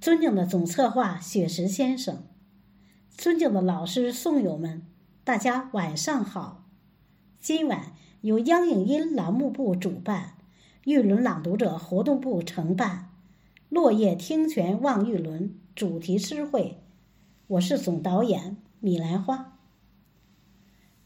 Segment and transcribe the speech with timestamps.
[0.00, 2.24] 尊敬的总策划雪石先生，
[3.10, 4.86] 尊敬的老师、宋友们，
[5.24, 6.64] 大家晚上好。
[7.38, 7.92] 今晚
[8.22, 10.38] 由央影音栏目部主办，
[10.84, 13.10] 玉轮朗读者活动部承办
[13.68, 16.78] 《落叶听泉望玉轮》主题诗会，
[17.46, 19.58] 我是总导演米兰花。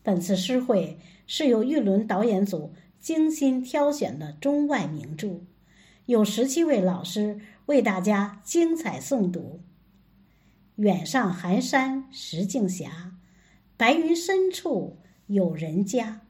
[0.04, 5.40] 本次诗会是由玉轮导演组精心挑选的中外名著，
[6.06, 9.60] 有十七位老师为大家精彩诵读。
[10.76, 12.90] 远上寒山石径斜，
[13.78, 16.20] 白云深处有人家。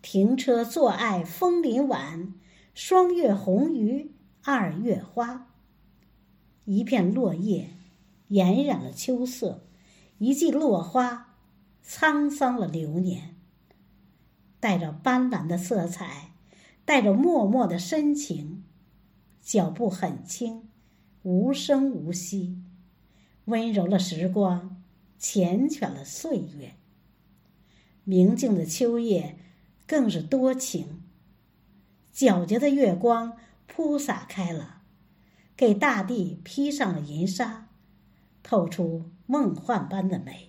[0.00, 2.34] 停车坐爱枫林晚，
[2.74, 4.12] 霜月红于
[4.44, 5.48] 二月花。
[6.64, 7.70] 一片落叶，
[8.28, 9.64] 染染了秋色；
[10.18, 11.36] 一季落花，
[11.84, 13.36] 沧桑了流年。
[14.60, 16.34] 带着斑斓的色彩，
[16.84, 18.62] 带着脉脉的深情，
[19.42, 20.68] 脚步很轻，
[21.22, 22.56] 无声无息，
[23.44, 24.82] 温柔了时光，
[25.20, 26.76] 缱绻了岁月。
[28.04, 29.38] 明净的秋夜。
[29.84, 31.02] 更是多情。
[32.14, 34.80] 皎洁的月光铺洒开了，
[35.54, 37.68] 给大地披上了银纱，
[38.42, 40.48] 透出梦幻般的美。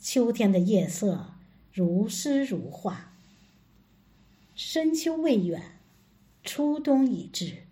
[0.00, 1.34] 秋天的夜色
[1.70, 3.12] 如诗如画。
[4.54, 5.77] 深秋未远，
[6.58, 7.68] 初冬已至，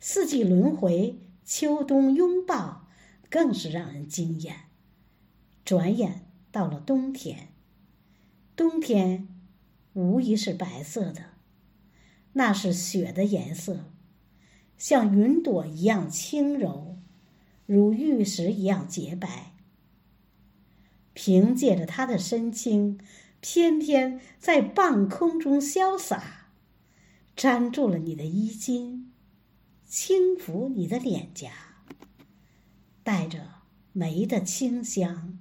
[0.00, 2.88] 四季轮回，秋冬拥抱，
[3.28, 4.60] 更是让人惊艳。
[5.62, 7.48] 转眼到了冬天。
[8.56, 9.28] 冬天，
[9.92, 11.32] 无疑是白色的，
[12.32, 13.90] 那是雪的颜色，
[14.78, 16.96] 像云朵一样轻柔，
[17.66, 19.52] 如玉石一样洁白。
[21.12, 22.98] 凭借着它的深情，
[23.42, 26.43] 偏偏在半空中潇洒，
[27.36, 29.12] 粘住了你的衣襟，
[29.86, 31.50] 轻抚你的脸颊，
[33.02, 33.46] 带着
[33.92, 35.38] 梅的清香，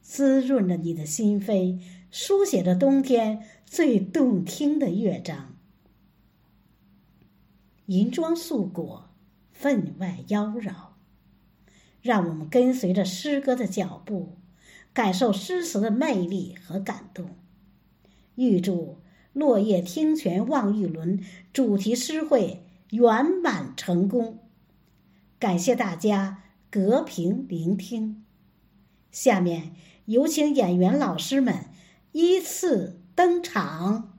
[0.00, 1.80] 滋润着你的心扉。
[2.10, 5.56] 书写着冬天最动听的乐章。
[7.86, 9.10] 银装素裹，
[9.50, 10.72] 分外妖娆。
[12.00, 14.36] 让我们跟随着诗歌的脚步，
[14.92, 17.30] 感受诗词的魅力和感动。
[18.36, 18.98] 预祝
[19.34, 21.20] “落叶听泉望玉轮”
[21.52, 24.38] 主题诗会圆满成功。
[25.38, 28.24] 感谢大家隔屏聆听。
[29.10, 29.74] 下面
[30.06, 31.74] 有请演员老师们。
[32.14, 34.13] 依次登场。